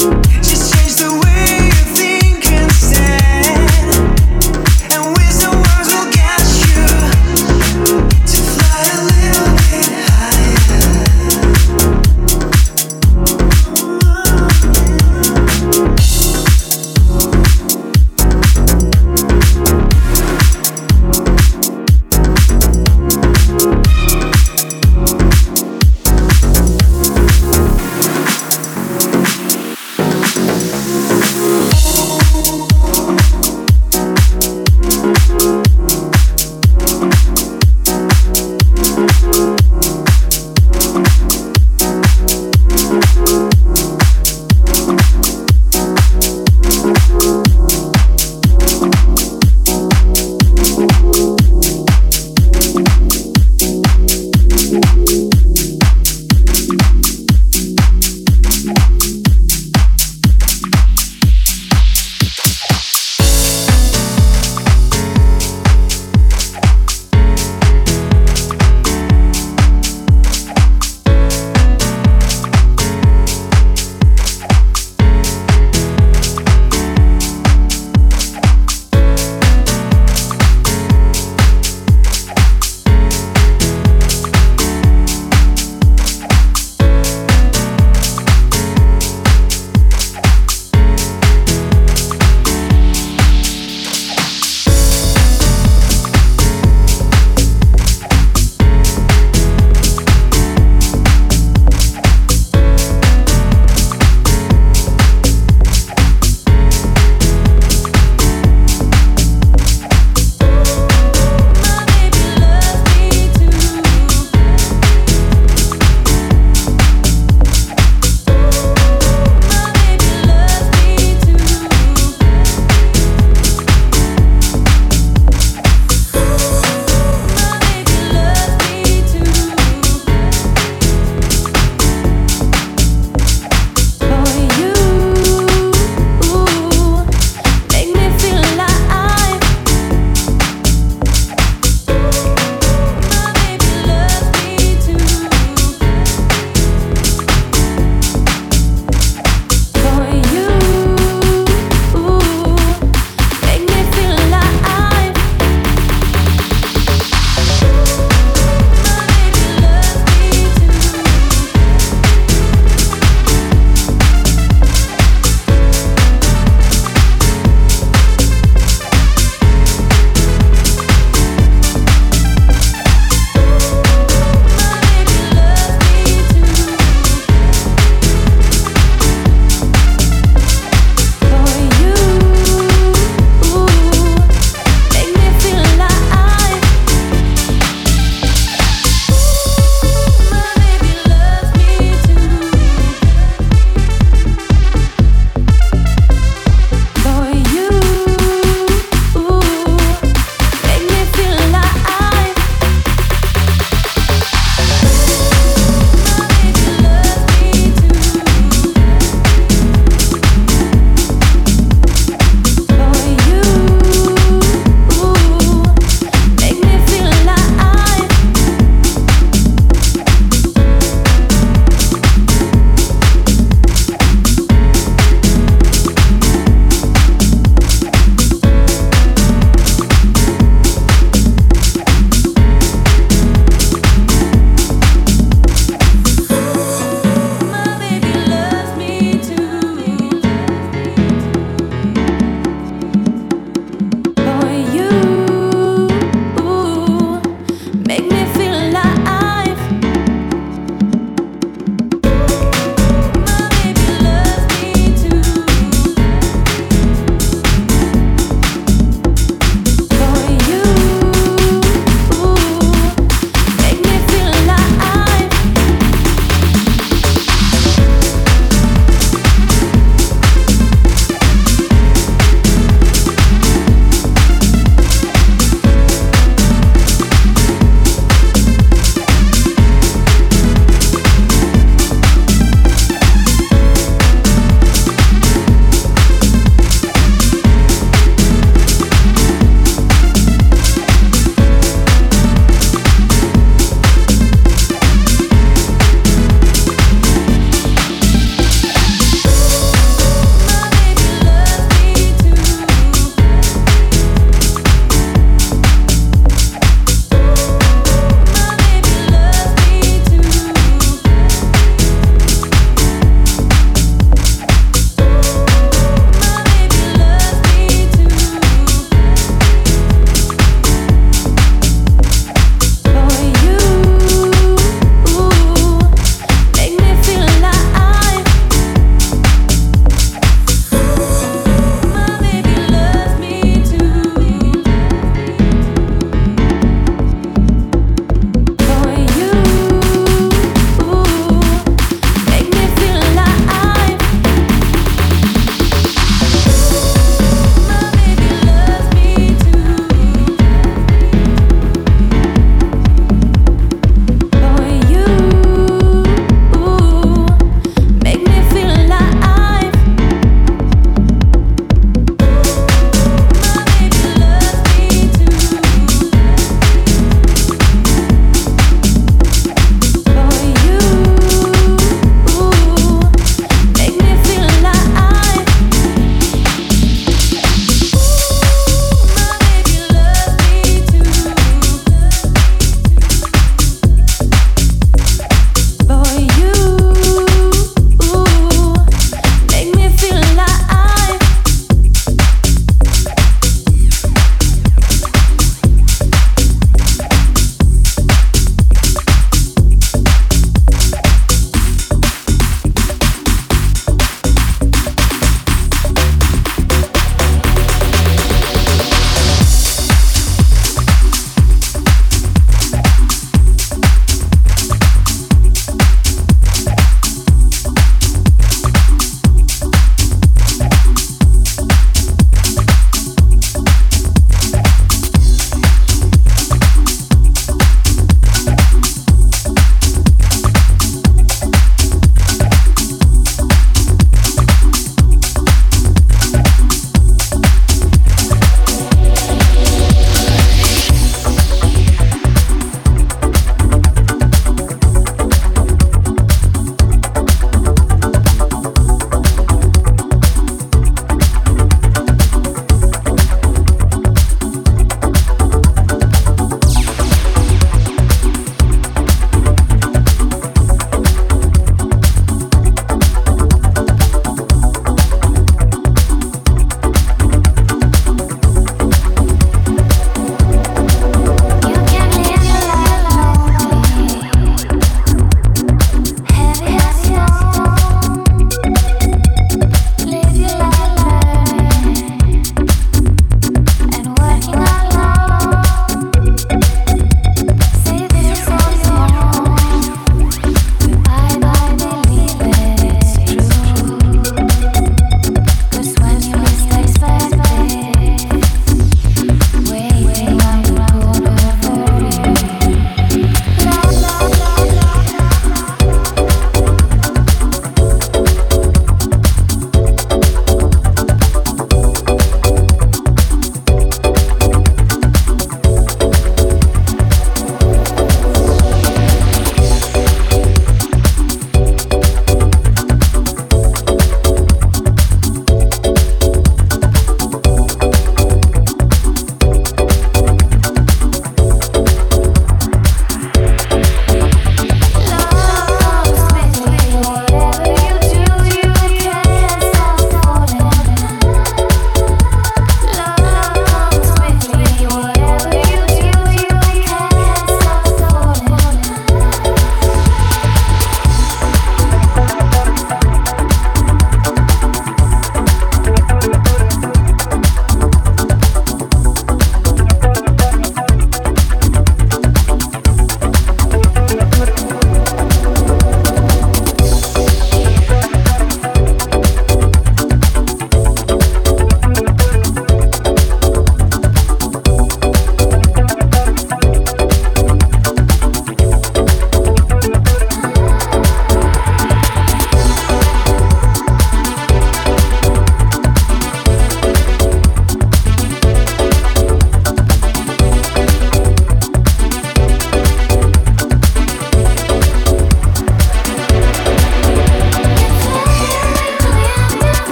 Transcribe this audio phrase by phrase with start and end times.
[0.00, 0.39] you.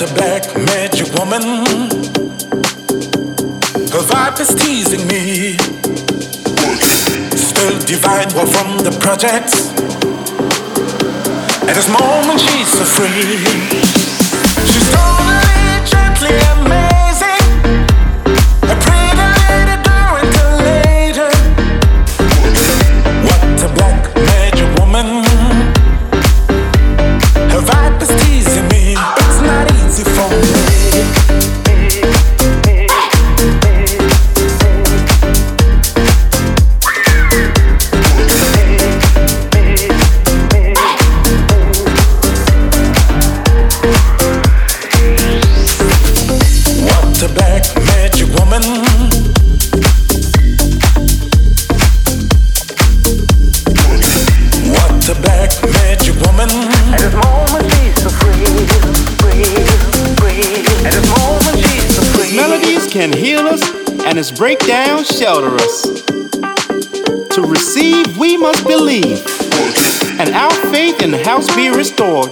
[0.00, 1.42] What a black magic woman.
[3.92, 5.58] Her vibe is teasing me.
[7.36, 9.68] Still divine, well from the projects.
[11.68, 14.09] At this moment, she's so free.
[64.30, 65.82] And its breakdown shelter us.
[67.34, 69.24] To receive, we must believe,
[70.18, 72.30] and our faith in the house be restored,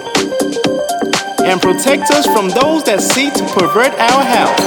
[1.45, 4.61] and protect us from those that seek to pervert our house.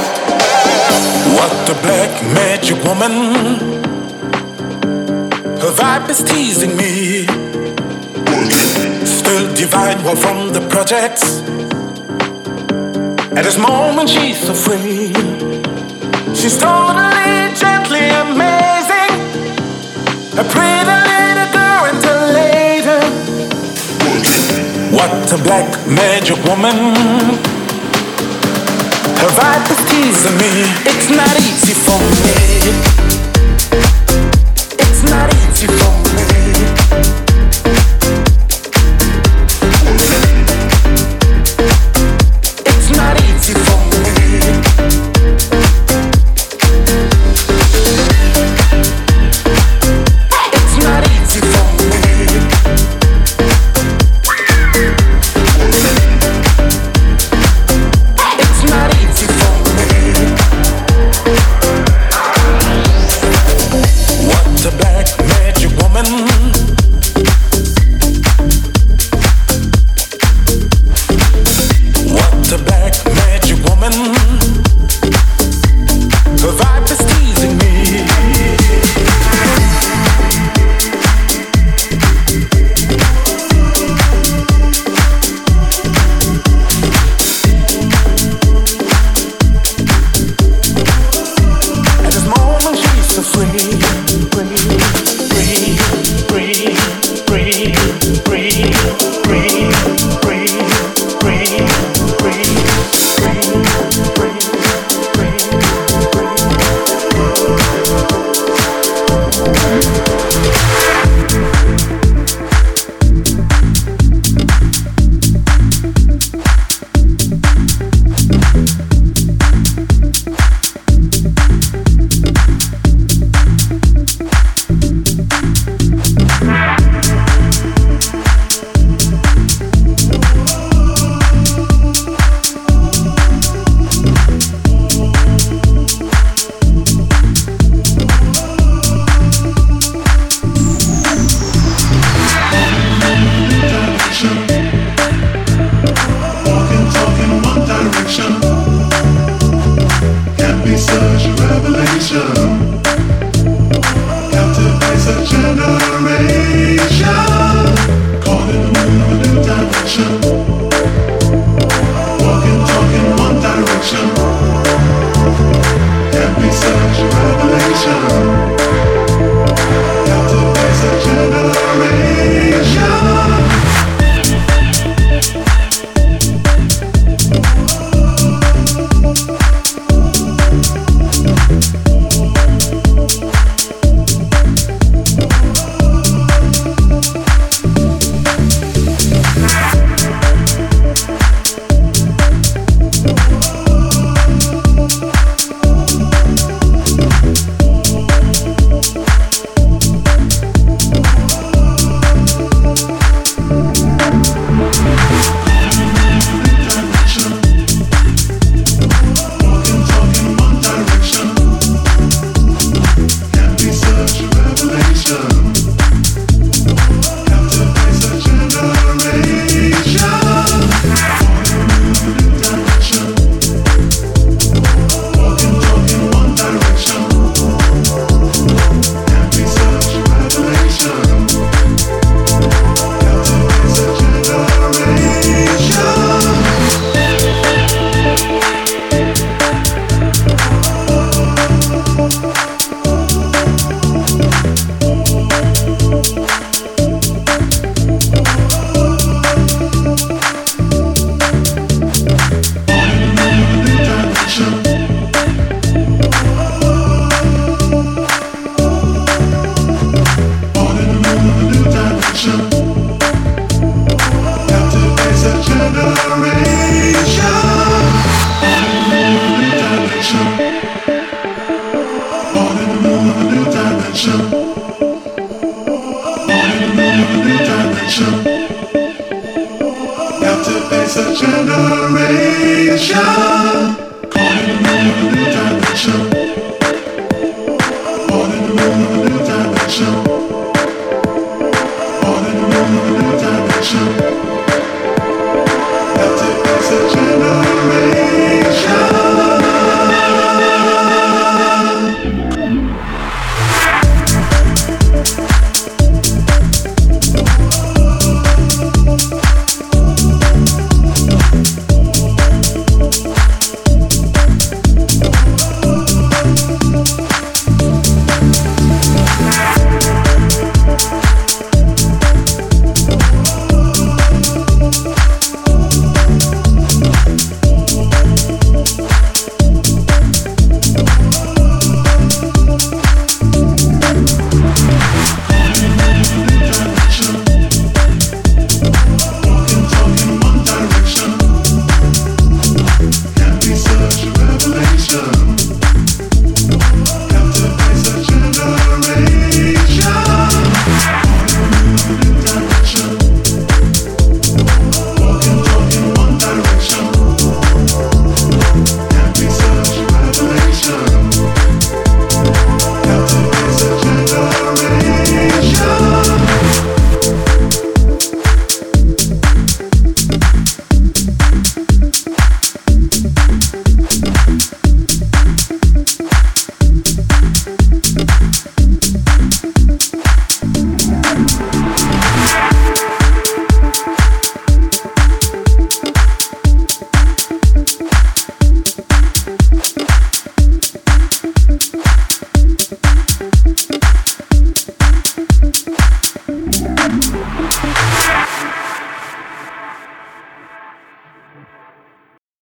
[1.35, 3.11] What a black magic woman.
[5.59, 7.25] Her vibe is teasing me.
[9.05, 11.41] Still divine, well from the projects.
[13.37, 15.13] At this moment, she's so free.
[16.33, 17.10] She's totally
[20.33, 22.99] A pretty little girl until later.
[24.95, 26.95] What a black magic woman.
[29.19, 30.63] Her vibe is teasing me.
[30.87, 32.31] It's not easy for me.